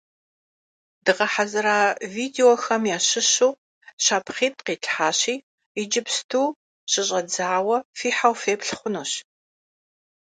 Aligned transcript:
Дгъэхьэзыра 1.05 1.77
видеохэм 2.15 2.83
ящыщу 2.95 3.51
щапхъитӀ 4.03 4.61
къитлъхьащи, 4.65 5.35
иджыпсту 5.81 6.47
щыщӀэдзауэ 6.91 7.77
фихьэу 7.97 8.35
феплъ 8.41 8.73
хъунущ. 8.79 9.11